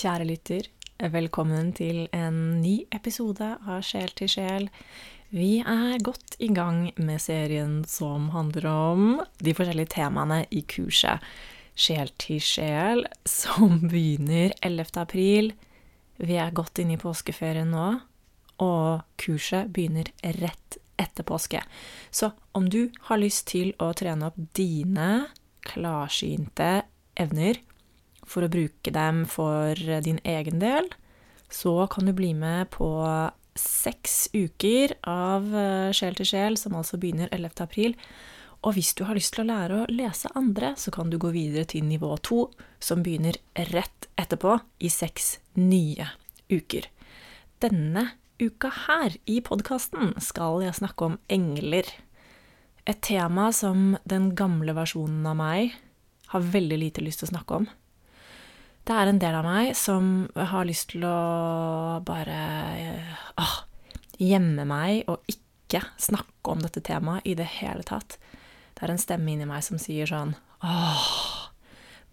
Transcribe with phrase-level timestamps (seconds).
[0.00, 0.64] Kjære lytter,
[1.12, 4.68] velkommen til en ny episode av Sjel til sjel.
[5.28, 9.02] Vi er godt i gang med serien som handler om
[9.44, 11.20] de forskjellige temaene i kurset
[11.76, 14.88] Sjel til sjel, som begynner 11.
[15.04, 15.52] april.
[16.16, 17.90] Vi er godt inne i påskeferien nå,
[18.64, 20.08] og kurset begynner
[20.40, 21.60] rett etter påske.
[22.08, 25.26] Så om du har lyst til å trene opp dine
[25.68, 26.86] klarsynte
[27.20, 27.60] evner,
[28.30, 29.74] for å bruke dem for
[30.04, 30.86] din egen del,
[31.50, 32.88] så kan du bli med på
[33.58, 37.56] seks uker av eh, Sjel til sjel, som altså begynner 11.
[37.64, 37.96] april.
[38.60, 41.32] Og hvis du har lyst til å lære å lese andre, så kan du gå
[41.34, 42.44] videre til nivå to,
[42.78, 43.38] som begynner
[43.72, 46.10] rett etterpå, i seks nye
[46.52, 46.86] uker.
[47.60, 48.10] Denne
[48.40, 51.88] uka her i podkasten skal jeg snakke om engler.
[52.88, 55.76] Et tema som den gamle versjonen av meg
[56.30, 57.70] har veldig lite lyst til å snakke om.
[58.88, 62.40] Det er en del av meg som har lyst til å bare
[63.40, 63.56] åh,
[64.20, 68.16] gjemme meg og ikke snakke om dette temaet i det hele tatt.
[68.74, 71.04] Det er en stemme inni meg som sier sånn Åh,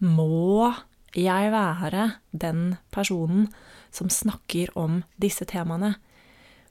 [0.04, 0.74] må
[1.18, 3.48] jeg være den personen
[3.92, 5.96] som snakker om disse temaene?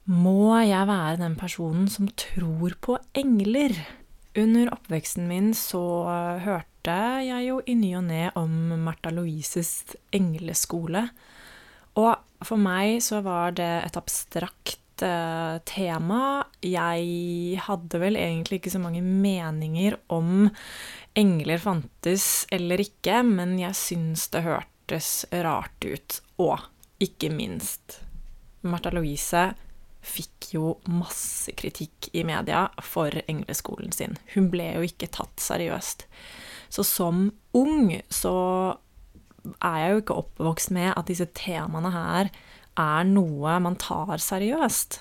[0.06, 3.74] Må jeg være den personen som tror på engler?
[4.36, 5.82] Under oppveksten min så
[6.44, 11.08] hørte hørte jeg jo i ny og ne om Märtha Louises engleskole.
[11.98, 16.46] Og for meg så var det et abstrakt eh, tema.
[16.62, 20.48] Jeg hadde vel egentlig ikke så mange meninger om
[21.16, 26.20] engler fantes eller ikke, men jeg syns det hørtes rart ut.
[26.38, 26.60] Og
[27.02, 28.00] ikke minst
[28.62, 29.48] Märtha Louise
[30.06, 34.16] fikk jo masse kritikk i media for engleskolen sin.
[34.34, 36.06] Hun ble jo ikke tatt seriøst.
[36.72, 38.36] Så som ung så
[39.62, 42.30] er jeg jo ikke oppvokst med at disse temaene her
[42.76, 45.00] er noe man tar seriøst.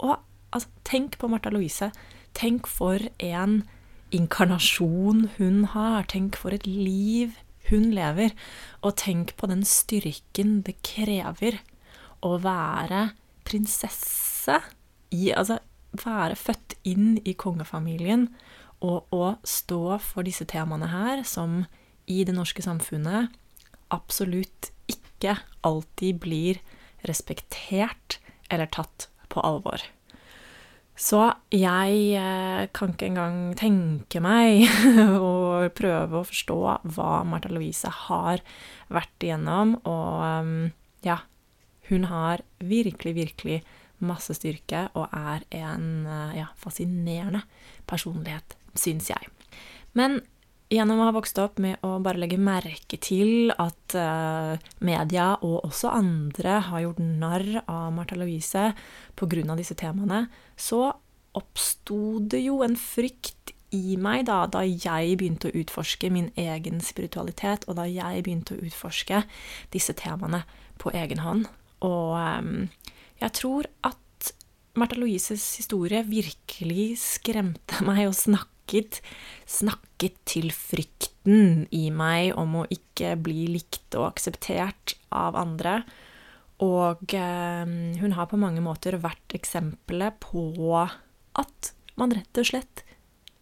[0.00, 0.16] Og
[0.54, 1.90] altså, tenk på Martha Louise.
[2.36, 3.62] Tenk for en
[4.14, 6.06] inkarnasjon hun har.
[6.12, 7.36] Tenk for et liv
[7.70, 8.34] hun lever.
[8.84, 11.60] Og tenk på den styrken det krever
[12.24, 13.10] å være
[13.50, 14.60] prinsesse
[15.10, 15.58] i Altså
[15.98, 18.28] være født inn i kongefamilien
[18.80, 21.64] og å stå for disse temaene her, som
[22.10, 23.34] i det norske samfunnet
[23.92, 26.60] absolutt ikke alltid blir
[27.08, 29.82] respektert eller tatt på alvor.
[31.00, 31.22] Så
[31.54, 34.66] jeg eh, kan ikke engang tenke meg
[35.30, 36.58] å prøve å forstå
[36.92, 38.42] hva Martha Louise har
[38.92, 40.50] vært igjennom, og eh,
[41.08, 41.22] ja,
[41.90, 43.60] hun har virkelig, virkelig
[44.00, 47.42] masse styrke og er en eh, ja, fascinerende
[47.90, 49.28] personlighet syns jeg.
[49.98, 50.20] Men
[50.70, 54.54] gjennom å ha vokst opp med å bare legge merke til at uh,
[54.86, 58.68] media og også andre har gjort narr av Martha Louise
[59.18, 59.56] pga.
[59.58, 60.92] disse temaene, så
[61.34, 66.80] oppsto det jo en frykt i meg da, da jeg begynte å utforske min egen
[66.82, 69.24] spiritualitet, og da jeg begynte å utforske
[69.74, 70.42] disse temaene
[70.78, 71.46] på egen hånd.
[71.86, 72.68] Og um,
[73.20, 73.96] jeg tror at
[74.78, 79.00] Martha Louises historie virkelig skremte meg og snakket,
[79.48, 85.80] snakket til frykten i meg om å ikke bli likt og akseptert av andre.
[86.60, 87.66] Og eh,
[88.00, 91.70] hun har på mange måter vært eksempelet på at
[92.00, 92.84] man rett og slett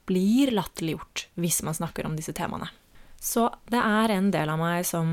[0.08, 2.70] blir latterliggjort hvis man snakker om disse temaene.
[3.18, 5.08] Så det er en del av meg som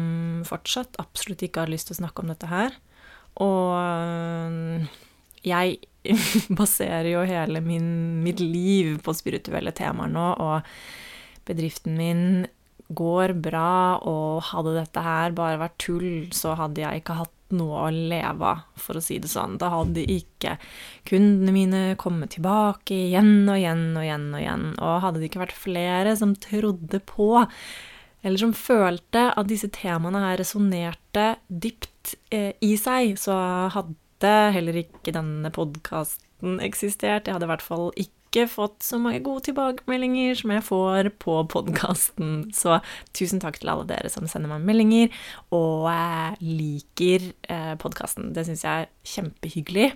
[0.45, 2.77] fortsatt absolutt ikke har lyst til å snakke om dette her.
[3.43, 4.89] Og eh,
[5.45, 5.79] jeg
[6.59, 7.87] baserer jo hele min,
[8.23, 12.25] mitt liv på spirituelle temaer nå, og bedriften min
[12.95, 17.85] går bra, og hadde dette her bare vært tull, så hadde jeg ikke hatt noe
[17.85, 19.57] å leve av, for å si det sånn.
[19.61, 20.55] Da hadde ikke
[21.07, 24.65] kundene mine kommet tilbake igjen og igjen og igjen og igjen.
[24.79, 27.29] Og hadde det ikke vært flere som trodde på,
[28.25, 33.37] eller som følte at disse temaene her resonnerte dypt eh, i seg, så
[33.75, 37.27] hadde heller ikke denne podkasten eksistert.
[37.29, 41.37] Jeg hadde i hvert fall ikke fått så mange gode tilbakemeldinger som jeg får på
[41.53, 42.33] podkasten.
[42.55, 42.81] Så
[43.15, 45.13] tusen takk til alle dere som sender meg meldinger
[45.55, 45.85] og
[46.41, 48.33] liker eh, podkasten.
[48.35, 49.91] Det syns jeg er kjempehyggelig.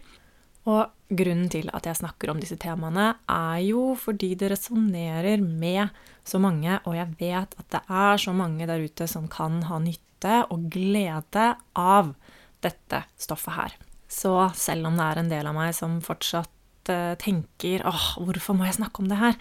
[0.69, 5.89] Og grunnen til at jeg snakker om disse temaene, er jo fordi det resonnerer med
[6.27, 9.79] så mange, og jeg vet at det er så mange der ute som kan ha
[9.81, 11.47] nytte og glede
[11.79, 12.13] av
[12.61, 13.75] dette stoffet her.
[14.09, 18.57] Så selv om det er en del av meg som fortsatt uh, tenker åh, hvorfor
[18.57, 19.37] må jeg snakke om det her,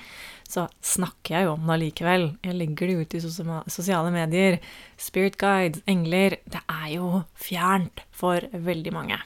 [0.48, 2.28] så snakker jeg jo om det allikevel.
[2.44, 4.60] Jeg legger det ut i sosiale medier.
[5.00, 9.20] Spirit guides, engler Det er jo fjernt for veldig mange.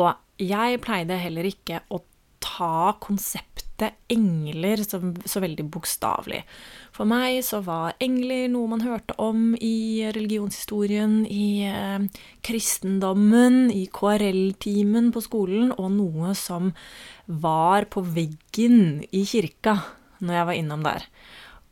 [0.00, 0.12] Og
[0.42, 2.02] jeg pleide heller ikke å
[2.42, 3.62] ta konseptet
[4.12, 6.42] engler så, så veldig bokstavelig.
[6.94, 12.04] For meg så var engler noe man hørte om i religionshistorien, i eh,
[12.46, 16.70] kristendommen, i KRL-timen på skolen, og noe som
[17.26, 19.80] var på veggen i kirka
[20.22, 21.08] når jeg var innom der.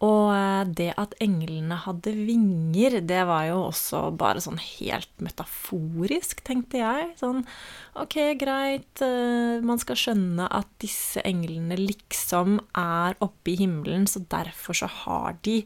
[0.00, 6.41] Og eh, det at englene hadde vinger, det var jo også bare sånn helt metaforisk,
[6.47, 7.11] tenkte jeg.
[7.20, 7.43] Sånn
[8.00, 14.25] ok, greit, eh, man skal skjønne at disse englene liksom er oppe i himmelen, så
[14.32, 15.61] derfor så har de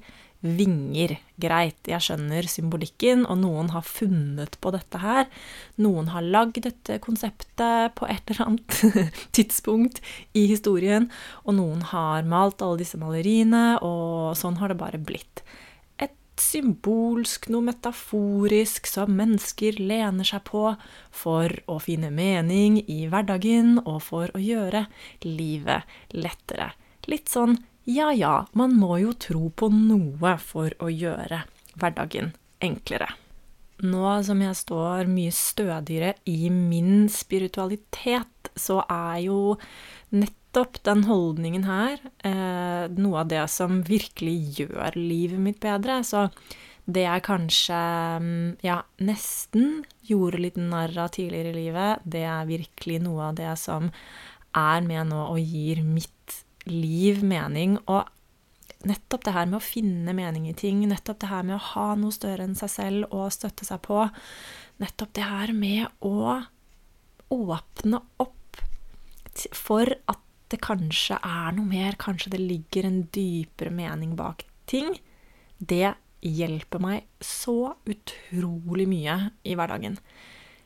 [0.45, 1.17] vinger.
[1.41, 5.27] Greit, jeg skjønner symbolikken, og noen har funnet på dette her.
[5.81, 8.79] Noen har lagd dette konseptet på et eller annet
[9.37, 10.03] tidspunkt
[10.37, 11.09] i historien,
[11.43, 15.43] og noen har malt alle disse maleriene, og sånn har det bare blitt.
[15.99, 20.69] Et symbolsk, noe metaforisk som mennesker lener seg på
[21.15, 24.87] for å finne mening i hverdagen og for å gjøre
[25.25, 26.75] livet lettere.
[27.11, 31.45] Litt sånn ja ja, man må jo tro på noe for å gjøre
[31.77, 32.33] hverdagen
[32.65, 33.11] enklere.
[33.85, 39.57] Nå som jeg står mye stødigere i min spiritualitet, så er jo
[40.15, 45.99] nettopp den holdningen her eh, noe av det som virkelig gjør livet mitt bedre.
[46.07, 46.29] Så
[46.85, 47.81] det jeg kanskje
[48.65, 53.57] ja, nesten gjorde litt narr av tidligere i livet, det er virkelig noe av det
[53.61, 53.91] som
[54.55, 57.79] er med nå og gir mitt liv mening.
[57.85, 58.09] Og
[58.89, 61.87] nettopp det her med å finne mening i ting, nettopp det her med å ha
[61.99, 64.03] noe større enn seg selv og støtte seg på,
[64.83, 66.41] nettopp det her med å
[67.35, 68.61] åpne opp
[69.57, 70.21] for at
[70.53, 74.93] det kanskje er noe mer, kanskje det ligger en dypere mening bak ting,
[75.59, 79.99] det hjelper meg så utrolig mye i hverdagen.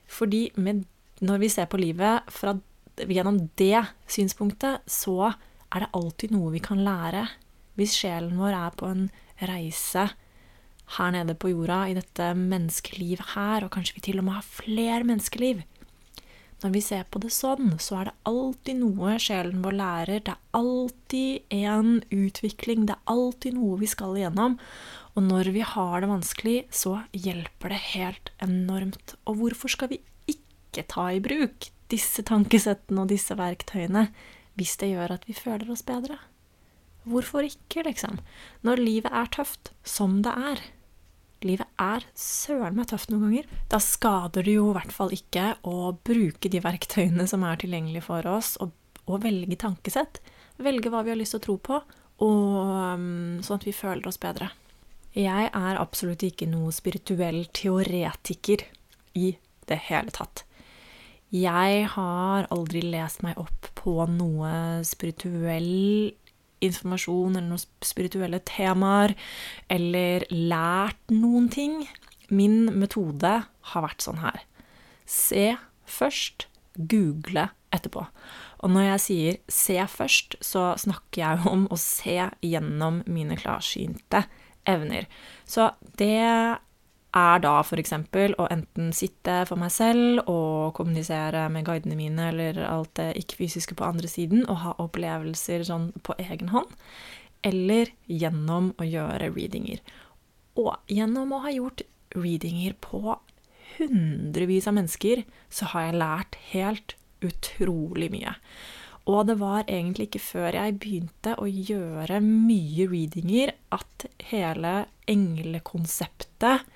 [0.09, 0.85] Fordi med,
[1.25, 2.55] når vi ser på livet fra,
[2.99, 5.33] gjennom det synspunktet, så
[5.75, 7.27] er det alltid noe vi kan lære.
[7.79, 10.09] Hvis sjelen vår er på en reise
[10.97, 14.47] her nede på jorda, i dette menneskelivet her, og kanskje vi til og med har
[14.47, 15.67] flere menneskeliv
[16.59, 20.23] Når vi ser på det sånn, så er det alltid noe sjelen vår lærer.
[20.27, 22.89] Det er alltid en utvikling.
[22.89, 24.57] Det er alltid noe vi skal igjennom.
[25.15, 29.15] Og når vi har det vanskelig, så hjelper det helt enormt.
[29.31, 34.09] Og hvorfor skal vi ikke ta i bruk disse tankesettene og disse verktøyene
[34.59, 36.19] hvis det gjør at vi føler oss bedre.
[37.09, 38.19] Hvorfor ikke, liksom?
[38.67, 40.61] Når livet er tøft, som det er.
[41.47, 43.47] Livet er søren meg tøft noen ganger.
[43.71, 48.09] Da skader det jo i hvert fall ikke å bruke de verktøyene som er tilgjengelige
[48.09, 48.75] for oss, og,
[49.07, 50.21] og velge tankesett.
[50.59, 51.79] Velge hva vi har lyst til å tro på,
[52.27, 52.49] og,
[52.99, 54.51] um, sånn at vi føler oss bedre.
[55.15, 58.67] Jeg er absolutt ikke noe spirituell teoretiker
[59.19, 59.33] i
[59.71, 60.45] det hele tatt.
[61.35, 66.15] Jeg har aldri lest meg opp på noe spirituell
[66.65, 69.15] informasjon eller noen spirituelle temaer,
[69.71, 71.83] eller lært noen ting.
[72.33, 74.41] Min metode har vært sånn her.
[75.09, 75.53] Se
[75.89, 76.49] først,
[76.79, 78.05] google etterpå.
[78.65, 84.25] Og når jeg sier se først, så snakker jeg om å se gjennom mine klarsynte
[84.69, 85.09] evner.
[85.49, 85.71] Så
[86.01, 86.59] det
[87.17, 87.95] er da f.eks.
[88.37, 93.79] å enten sitte for meg selv og kommunisere med guidene mine eller alt det ikke-fysiske
[93.79, 96.69] på andre siden og ha opplevelser sånn på egen hånd,
[97.47, 99.81] eller gjennom å gjøre readinger.
[100.59, 101.85] Og gjennom å ha gjort
[102.17, 103.17] readinger på
[103.79, 108.35] hundrevis av mennesker, så har jeg lært helt utrolig mye.
[109.09, 116.67] Og det var egentlig ikke før jeg begynte å gjøre mye readinger, at hele englekonseptet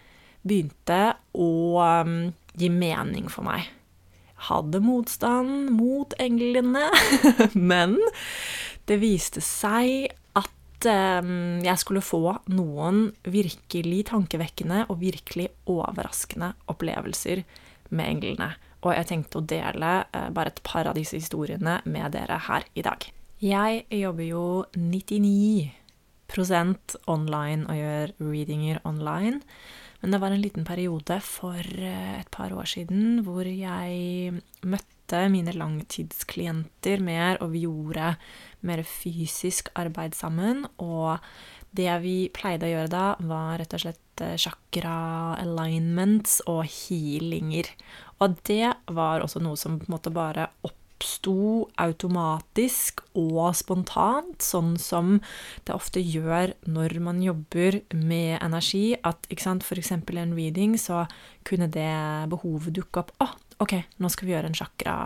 [0.46, 1.02] begynte
[1.38, 3.68] å um, gi mening for meg.
[4.32, 6.88] Jeg hadde motstand mot englene,
[7.72, 7.96] men
[8.90, 10.88] det viste seg at
[11.22, 17.44] um, jeg skulle få noen virkelig tankevekkende og virkelig overraskende opplevelser
[17.94, 18.50] med englene.
[18.82, 22.66] Og jeg tenkte å dele uh, bare et par av disse historiene med dere her
[22.74, 23.06] i dag.
[23.42, 29.42] Jeg jobber jo 99% online og gjør readinger online.
[30.02, 35.20] Men det var en liten periode for eh, et par år siden hvor jeg møtte
[35.30, 38.16] mine langtidsklienter mer, og vi gjorde
[38.66, 40.64] mer fysisk arbeid sammen.
[40.82, 41.22] Og
[41.70, 44.96] det vi pleide å gjøre da, var rett og slett eh, chakra
[45.38, 47.70] alignments og healinger.
[48.18, 54.38] Og det var også noe som på en måte bare opp oppsto automatisk og spontant,
[54.42, 55.18] sånn som
[55.66, 58.94] det ofte gjør når man jobber med energi.
[59.02, 59.90] At sant, f.eks.
[59.90, 61.06] i en reading så
[61.44, 63.10] kunne det behovet dukke opp.
[63.18, 63.28] Å,
[63.64, 64.96] ok, nå skal vi gjøre en chakra,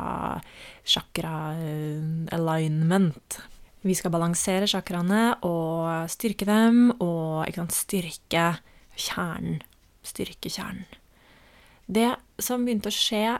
[0.84, 3.40] chakra uh, alignment.
[3.86, 8.46] Vi skal balansere chakraene og styrke dem, og sant, styrke
[8.96, 9.62] kjernen.
[10.06, 10.86] Styrke kjernen.
[11.86, 12.12] Det
[12.42, 13.38] som begynte å skje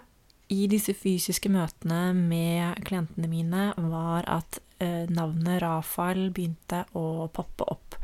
[0.53, 7.67] i disse fysiske møtene med klientene mine, var at eh, navnet Rafael begynte å poppe
[7.67, 7.97] opp.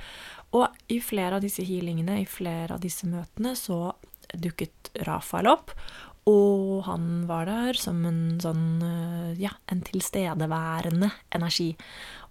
[0.53, 3.93] Og i flere av disse healingene, i flere av disse møtene, så
[4.33, 5.73] dukket Rafael opp.
[6.31, 11.73] Og han var der som en sånn eh, ja, en tilstedeværende energi.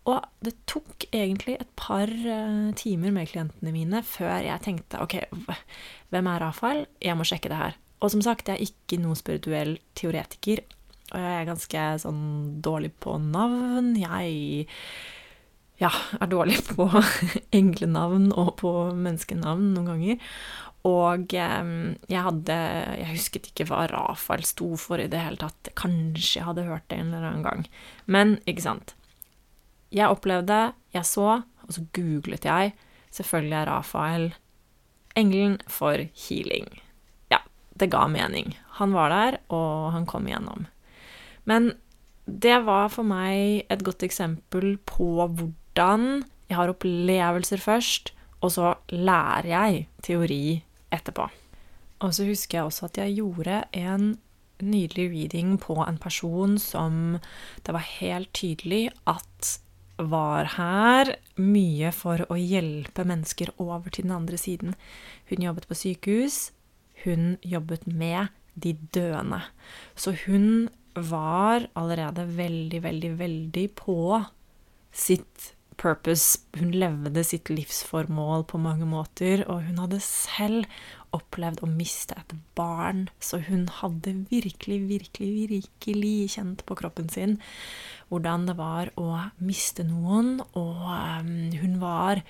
[0.09, 5.19] Og det tok egentlig et par uh, timer med klientene mine før jeg tenkte OK,
[6.09, 6.87] hvem er Rafael?
[6.97, 7.77] Jeg må sjekke det her.
[8.01, 10.63] Og som sagt, jeg er ikke noen spirituell teoretiker.
[11.11, 12.23] Og jeg er ganske sånn
[12.63, 13.93] dårlig på navn.
[13.99, 14.65] Jeg
[15.81, 16.87] ja, er dårlig på
[17.53, 20.35] englenavn og på menneskenavn noen ganger.
[20.87, 21.73] Og eh,
[22.09, 22.55] jeg hadde
[22.97, 25.73] Jeg husket ikke hva Rafael sto for i det hele tatt.
[25.77, 27.65] Kanskje jeg hadde hørt det en eller annen gang.
[28.09, 28.95] Men, ikke sant.
[29.93, 32.73] Jeg opplevde, jeg så, og så googlet jeg.
[33.11, 34.31] Selvfølgelig er Rafael
[35.19, 36.71] engelen for healing
[37.79, 38.55] det ga mening.
[38.79, 40.67] Han var der, og han kom igjennom.
[41.49, 41.73] Men
[42.25, 48.11] det var for meg et godt eksempel på hvordan jeg har opplevelser først,
[48.41, 50.43] og så lærer jeg teori
[50.91, 51.29] etterpå.
[52.01, 54.15] Og så husker jeg også at jeg gjorde en
[54.61, 57.19] nydelig reading på en person som
[57.65, 59.57] det var helt tydelig at
[60.01, 64.73] var her mye for å hjelpe mennesker over til den andre siden.
[65.29, 66.49] Hun jobbet på sykehus,
[67.05, 69.41] hun jobbet med de døende.
[69.95, 73.97] Så hun var allerede veldig, veldig, veldig på
[74.91, 76.41] sitt purpose.
[76.59, 80.67] Hun levde sitt livsformål på mange måter, og hun hadde selv
[81.15, 87.37] opplevd å miste et barn, så hun hadde virkelig, virkelig, virkelig kjent på kroppen sin
[88.11, 89.09] hvordan det var å
[89.43, 92.23] miste noen, og um, hun var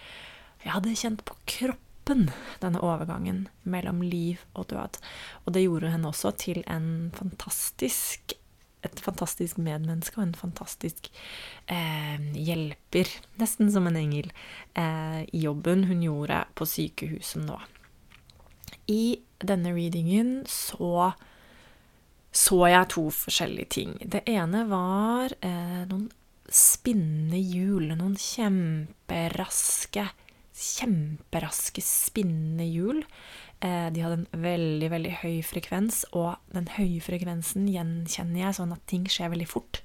[0.61, 4.99] Jeg hadde kjent på kroppen kroppen, denne overgangen mellom liv og død.
[5.45, 6.63] Og det gjorde henne også til
[7.13, 8.33] fantastisk
[8.83, 11.11] et fantastisk medmenneske og en fantastisk
[11.67, 13.05] eh, hjelper,
[13.37, 14.31] nesten som en engel,
[14.73, 17.59] eh, i jobben hun gjorde på sykehuset nå.
[18.89, 21.13] I denne readingen så
[22.33, 23.93] så jeg to forskjellige ting.
[24.01, 26.09] Det ene var eh, noen
[26.49, 30.07] spinnende hjul, noen kjemperaske
[30.61, 33.03] kjemperaske, spinnende hjul.
[33.61, 38.73] Eh, de hadde en veldig, veldig høy frekvens, og den høye frekvensen gjenkjenner jeg sånn
[38.75, 39.83] at ting skjer veldig fort.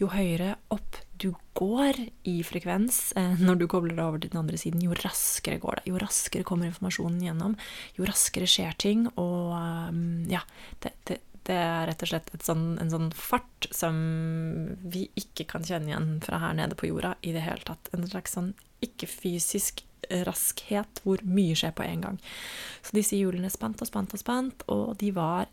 [0.00, 4.40] Jo høyere opp du går i frekvens eh, når du kobler deg over til den
[4.40, 5.90] andre siden, jo raskere går det.
[5.92, 7.54] Jo raskere kommer informasjonen gjennom,
[7.98, 9.04] jo raskere skjer ting.
[9.20, 10.42] Og um, ja,
[10.82, 14.02] det, det, det, er rett og slett sånn, en sånn fart som
[14.82, 17.92] vi ikke kan kjenne igjen fra her nede på jorda i det hele tatt.
[17.94, 19.84] En slags sånn ikke-fysisk
[20.26, 22.20] raskhet, hvor mye skjer på en gang.
[22.82, 25.52] Så disse hjulene spant og spant og spant, og de var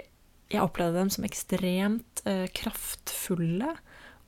[0.50, 3.76] Jeg opplevde dem som ekstremt eh, kraftfulle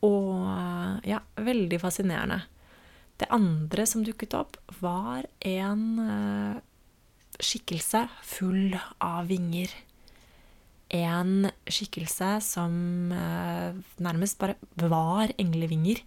[0.05, 2.43] og ja, veldig fascinerende.
[3.17, 6.59] Det andre som dukket opp, var en eh,
[7.41, 9.73] skikkelse full av vinger.
[10.93, 12.73] En skikkelse som
[13.13, 16.01] eh, nærmest bare var englevinger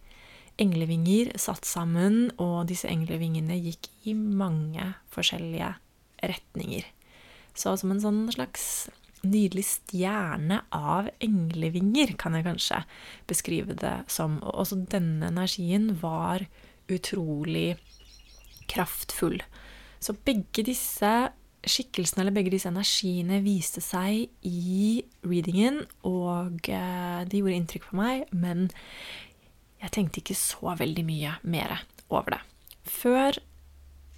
[0.61, 5.73] englevinger satt sammen, og disse englevingene gikk i mange forskjellige
[6.23, 6.87] retninger.
[7.55, 8.89] Så som en sånn slags
[9.25, 12.83] nydelig stjerne av englevinger, kan jeg kanskje
[13.31, 14.39] beskrive det som.
[14.43, 16.45] Og også denne energien var
[16.93, 17.75] utrolig
[18.71, 19.41] kraftfull.
[20.03, 21.13] Så begge disse
[21.65, 28.01] skikkelsene, eller begge disse energiene, viste seg i readingen, og eh, de gjorde inntrykk på
[28.03, 28.67] meg, men
[29.85, 31.77] jeg tenkte ikke så veldig mye mer
[32.09, 32.41] over det.
[32.89, 33.39] Før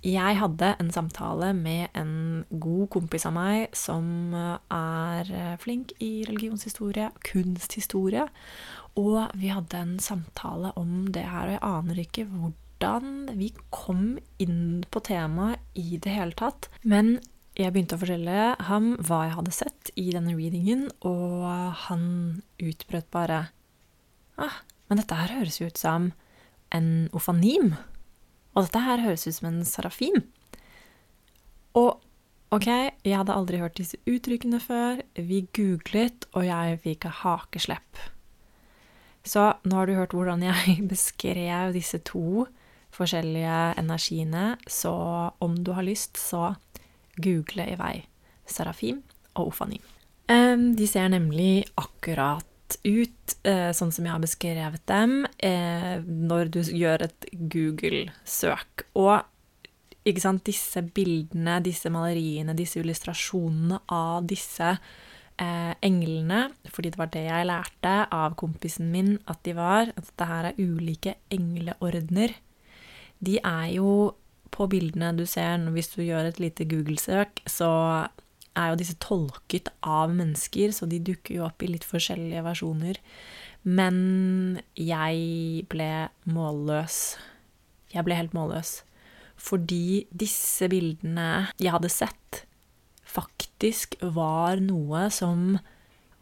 [0.07, 5.31] jeg hadde en samtale med en god kompis av meg som er
[5.63, 8.29] flink i religionshistorie, kunsthistorie,
[8.97, 14.05] og vi hadde en samtale om det her, og jeg aner ikke hvordan vi kom
[14.43, 16.71] inn på temaet i det hele tatt.
[16.85, 17.17] Men
[17.57, 21.45] jeg begynte å fortelle ham hva jeg hadde sett i denne readingen, og
[21.89, 22.07] han
[22.63, 23.47] utbrøt bare
[24.37, 26.11] ah, men dette her høres jo ut som
[26.75, 27.75] en ofanim.
[28.55, 30.21] Og dette her høres ut som en sarafim.
[31.77, 31.99] Og
[32.55, 32.69] ok,
[33.05, 35.03] jeg hadde aldri hørt disse uttrykkene før.
[35.15, 38.05] Vi googlet, og jeg fikk hakeslepp.
[39.27, 42.47] Så nå har du hørt hvordan jeg beskrev disse to
[42.97, 44.95] forskjellige energiene, så
[45.45, 46.55] om du har lyst, så
[47.21, 47.97] google i vei
[48.49, 49.03] sarafim
[49.35, 49.83] og Ofanim.
[50.27, 52.47] De ser nemlig akkurat
[52.83, 58.87] ut eh, sånn som jeg har beskrevet dem, eh, når du gjør et Google-søk.
[58.99, 59.23] Og
[60.23, 67.25] sant, disse bildene, disse maleriene, disse illustrasjonene av disse eh, englene, fordi det var det
[67.27, 72.37] jeg lærte av kompisen min at de var, at det her er ulike engleordener.
[73.19, 74.15] De er jo
[74.55, 77.71] på bildene du ser hvis du gjør et lite Google-søk, så
[78.57, 83.01] er jo disse tolket av mennesker, så de dukker jo opp i litt forskjellige versjoner.
[83.67, 83.97] Men
[84.79, 85.91] jeg ble
[86.31, 87.17] målløs.
[87.93, 88.81] Jeg ble helt målløs.
[89.37, 92.45] Fordi disse bildene jeg hadde sett,
[93.07, 95.59] faktisk var noe som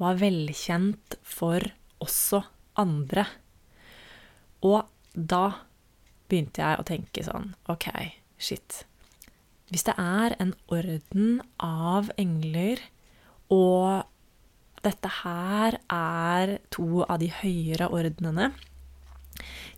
[0.03, 1.63] var velkjent for
[2.03, 2.43] også
[2.81, 3.27] andre.
[4.65, 4.83] Og
[5.15, 5.45] da
[6.29, 7.87] begynte jeg å tenke sånn OK,
[8.41, 8.83] shit.
[9.73, 12.83] Hvis det er en orden av engler,
[13.53, 14.05] og
[14.85, 18.51] dette her er to av de høyere ordenene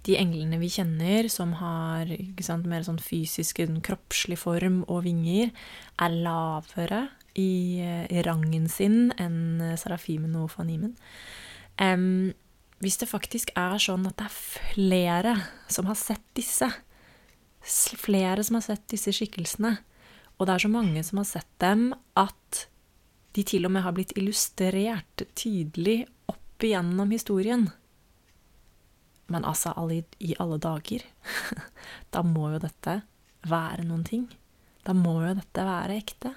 [0.06, 2.10] De englene vi kjenner som har
[2.44, 5.50] sant, mer sånn fysisk, kroppslig form og vinger,
[5.98, 10.94] er lavere i, i rangen sin enn serafimen og fanimen.
[11.80, 12.34] Um,
[12.84, 15.34] hvis det faktisk er sånn at det er flere
[15.72, 16.68] som har sett disse,
[17.66, 19.76] flere som har sett disse skikkelsene.
[20.36, 22.66] Og det er så mange som har sett dem, at
[23.36, 27.68] de til og med har blitt illustrert tydelig opp igjennom historien.
[29.32, 31.02] Men altså, alle, i alle dager
[32.14, 33.00] Da må jo dette
[33.46, 34.26] være noen ting.
[34.86, 36.32] Da må jo dette være ekte.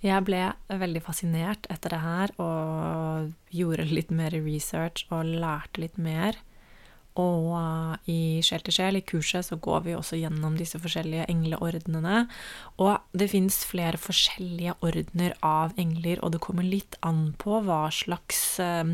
[0.00, 5.98] Jeg ble veldig fascinert etter det her og gjorde litt mer research og lærte litt
[6.00, 6.38] mer.
[7.20, 11.28] Og uh, i Sjel til sjel, i kurset, så går vi også gjennom disse forskjellige
[11.32, 12.24] engleordnene.
[12.80, 17.86] Og det fins flere forskjellige ordener av engler, og det kommer litt an på hva
[17.94, 18.84] slags uh,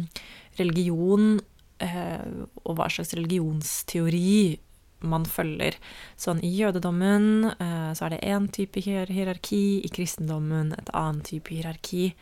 [0.60, 1.36] religion
[1.84, 4.58] uh, og hva slags religionsteori
[5.06, 5.76] man følger.
[6.18, 12.14] Sånn i jødedommen så er det én type hierarki, i kristendommen et annet type hierarki.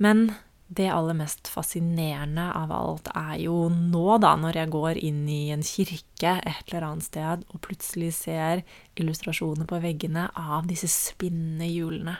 [0.00, 0.30] Men
[0.68, 5.48] det aller mest fascinerende av alt er jo nå, da, når jeg går inn i
[5.54, 8.64] en kirke et eller annet sted og plutselig ser
[9.00, 12.18] illustrasjoner på veggene av disse spinnende hjulene.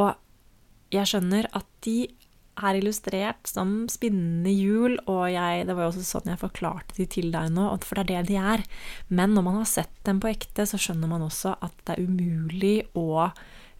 [0.00, 0.14] Og
[0.94, 2.06] jeg skjønner at de
[2.58, 7.06] er illustrert som spinnende hjul, og jeg, det var jo også sånn jeg forklarte de
[7.10, 8.64] til deg nå, for det er det de er.
[9.12, 12.08] Men når man har sett dem på ekte, så skjønner man også at det er
[12.08, 13.28] umulig å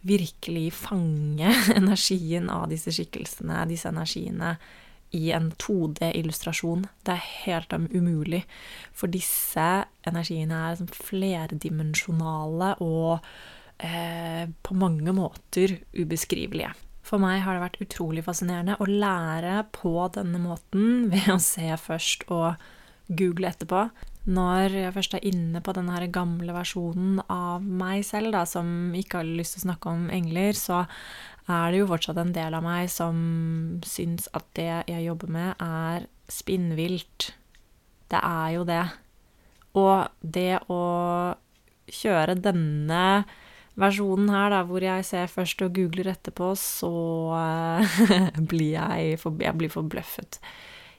[0.01, 4.57] virkelig fange energien av disse skikkelsene, disse energiene,
[5.17, 6.83] i en 2D-illustrasjon.
[7.01, 8.43] Det er helt umulig,
[8.93, 9.65] for disse
[10.05, 13.25] energiene er liksom flerdimensjonale og
[13.81, 16.75] eh, på mange måter ubeskrivelige.
[17.01, 21.71] For meg har det vært utrolig fascinerende å lære på denne måten ved å se
[21.81, 22.61] først og
[23.09, 23.87] google etterpå
[24.27, 29.21] når jeg først er inne på denne gamle versjonen av meg selv, da, som ikke
[29.21, 30.83] har lyst til å snakke om engler, så
[31.49, 33.19] er det jo fortsatt en del av meg som
[33.87, 37.31] syns at det jeg jobber med, er spinnvilt.
[38.11, 38.83] Det er jo det.
[39.79, 40.81] Og det å
[41.89, 43.03] kjøre denne
[43.79, 46.91] versjonen her, da, hvor jeg ser først og googler etterpå, så
[48.51, 50.41] blir jeg, for, jeg blir forbløffet.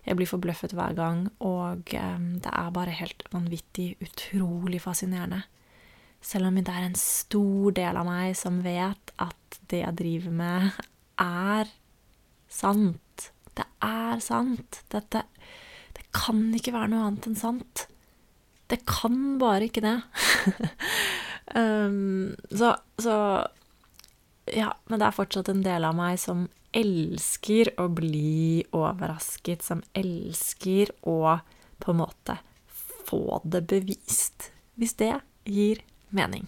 [0.07, 5.43] Jeg blir forbløffet hver gang, og det er bare helt vanvittig utrolig fascinerende.
[6.21, 10.35] Selv om det er en stor del av meg som vet at det jeg driver
[10.37, 10.81] med,
[11.21, 11.71] er
[12.51, 13.31] sant.
[13.57, 14.83] Det er sant.
[14.93, 15.25] Dette
[15.97, 17.87] Det kan ikke være noe annet enn sant.
[18.71, 19.97] Det kan bare ikke det.
[21.61, 23.17] um, så, så
[24.51, 29.83] Ja, men det er fortsatt en del av meg som elsker å bli overrasket, som
[29.97, 31.39] elsker å
[31.81, 32.39] på en måte
[33.09, 35.15] få det bevist, hvis det
[35.49, 35.83] gir
[36.15, 36.47] mening.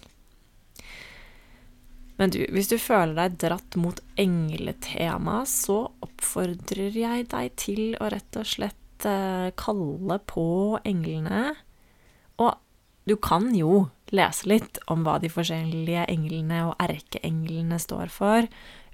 [2.19, 8.09] Men du, hvis du føler deg dratt mot engletema, så oppfordrer jeg deg til å
[8.13, 10.45] rett og slett eh, kalle på
[10.85, 11.55] englene.
[12.37, 12.53] Og
[13.09, 18.47] du kan jo lese litt om hva de forskjellige englene og erkeenglene står for.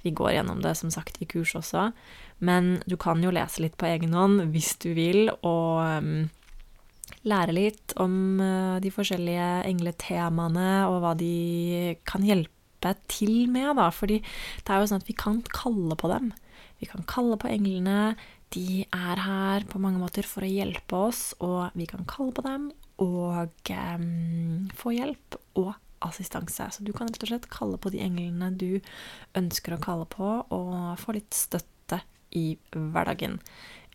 [0.03, 1.89] Vi går gjennom det som sagt i kurs også,
[2.45, 6.29] men du kan jo lese litt på egen hånd hvis du vil, og um,
[7.27, 13.89] lære litt om uh, de forskjellige engletemaene og hva de kan hjelpe til med, da.
[13.91, 16.31] Fordi det er jo sånn at vi kan kalle på dem.
[16.79, 18.13] Vi kan kalle på englene.
[18.55, 22.45] De er her på mange måter for å hjelpe oss, og vi kan kalle på
[22.47, 26.69] dem og um, få hjelp og assistanse.
[26.71, 28.79] Så du kan rett og slett kalle på de englene du
[29.37, 32.01] ønsker å kalle på, og få litt støtte
[32.35, 33.39] i hverdagen.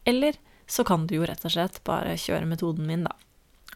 [0.08, 3.14] Eller så kan du jo rett og slett bare kjøre metoden min, da.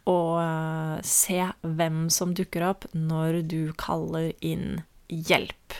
[0.08, 5.76] Og uh, se hvem som dukker opp når du kaller inn hjelp.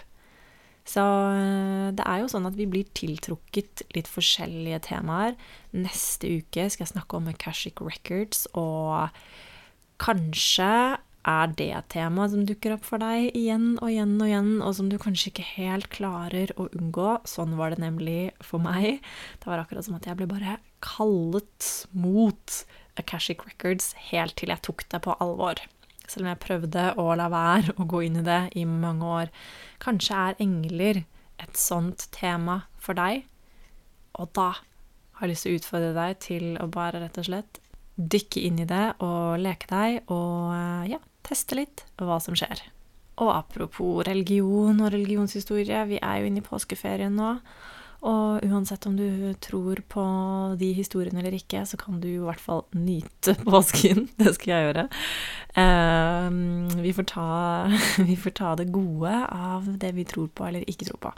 [0.88, 5.36] Så uh, det er jo sånn at vi blir tiltrukket litt forskjellige temaer.
[5.76, 9.08] Neste uke skal jeg snakke om Akashic Records, og
[9.98, 14.50] kanskje er det et tema som dukker opp for deg igjen og igjen og igjen,
[14.64, 17.18] og som du kanskje ikke helt klarer å unngå.
[17.28, 19.02] Sånn var det nemlig for meg.
[19.42, 22.60] Det var akkurat som at jeg ble bare kallet mot
[22.98, 25.60] Akashic Records helt til jeg tok det på alvor.
[26.08, 29.32] Selv om jeg prøvde å la være å gå inn i det i mange år.
[29.84, 31.02] Kanskje er engler
[31.38, 33.26] et sånt tema for deg,
[34.18, 34.50] og da
[35.18, 37.60] har jeg lyst til å utfordre deg til å bare rett og slett
[37.98, 42.62] dykke inn i det og leke deg og ja, teste litt hva som skjer.
[43.18, 47.34] Og apropos religion og religionshistorie, vi er jo inne i påskeferien nå.
[48.06, 50.02] Og uansett om du tror på
[50.60, 54.06] de historiene eller ikke, så kan du i hvert fall nyte påsken.
[54.20, 54.84] Det skal jeg gjøre.
[55.58, 57.30] Uh, vi, får ta,
[58.08, 61.14] vi, får ta, det gode av det vi tror på eller ikke tror på.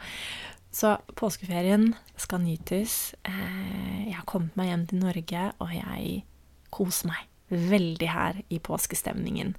[0.73, 3.12] Så påskeferien skal nytes.
[3.29, 6.23] Uh, jeg har kommet meg hjem til Norge, og jeg
[6.74, 9.54] koser meg veldig her i påskestemningen.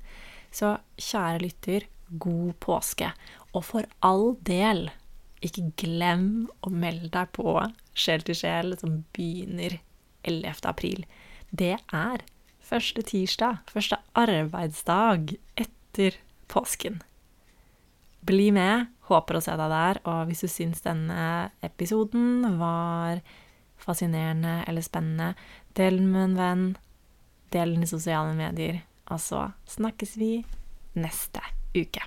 [0.52, 1.88] Så kjære lytter,
[2.20, 3.12] god påske.
[3.56, 4.90] Og for all del,
[5.44, 7.56] ikke glem å melde deg på
[7.98, 9.80] Sjel til sjel, som begynner
[10.24, 10.62] 11.
[10.70, 11.04] april.
[11.52, 12.24] Det er
[12.64, 16.16] første tirsdag, første arbeidsdag etter
[16.52, 17.02] påsken.
[18.24, 18.88] Bli med.
[19.10, 20.00] Håper å se deg der.
[20.08, 23.20] Og hvis du syns denne episoden var
[23.82, 25.34] fascinerende eller spennende,
[25.76, 26.66] del med en venn.
[27.52, 28.82] Del den i sosiale medier.
[29.12, 30.34] Og så snakkes vi
[30.96, 31.44] neste
[31.76, 32.04] uke.